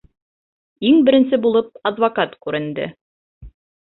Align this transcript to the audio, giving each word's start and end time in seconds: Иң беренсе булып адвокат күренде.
Иң 0.91 1.01
беренсе 1.09 1.39
булып 1.43 1.69
адвокат 1.91 2.33
күренде. 2.45 2.87